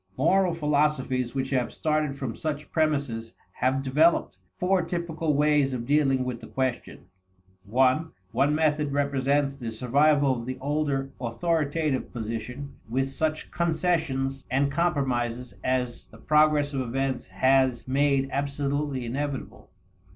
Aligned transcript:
Moral 0.17 0.55
philosophies 0.55 1.35
which 1.35 1.51
have 1.51 1.71
started 1.71 2.15
from 2.15 2.35
such 2.35 2.71
premises 2.71 3.35
have 3.51 3.83
developed 3.83 4.37
four 4.57 4.81
typical 4.81 5.35
ways 5.35 5.73
of 5.75 5.85
dealing 5.85 6.23
with 6.23 6.39
the 6.41 6.47
question. 6.47 7.05
(i) 7.77 8.05
One 8.31 8.55
method 8.55 8.93
represents 8.93 9.57
the 9.59 9.69
survival 9.71 10.39
of 10.39 10.47
the 10.47 10.57
older 10.59 11.11
authoritative 11.21 12.11
position, 12.11 12.77
with 12.89 13.09
such 13.11 13.51
concessions 13.51 14.43
and 14.49 14.71
compromises 14.71 15.53
as 15.63 16.07
the 16.07 16.17
progress 16.17 16.73
of 16.73 16.81
events 16.81 17.27
has 17.27 17.87
made 17.87 18.27
absolutely 18.31 19.05
inevitable. 19.05 19.69